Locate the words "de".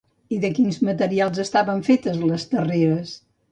0.45-0.49